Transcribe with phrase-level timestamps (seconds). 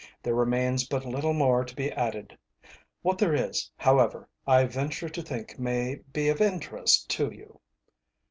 [0.23, 2.35] There remains but little more to be added.
[3.03, 7.59] What there is, however, I venture to think may be of interest to you.